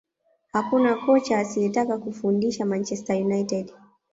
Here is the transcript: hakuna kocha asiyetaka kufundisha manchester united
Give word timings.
hakuna 0.53 0.95
kocha 0.95 1.37
asiyetaka 1.39 1.97
kufundisha 1.97 2.65
manchester 2.65 3.21
united 3.25 3.71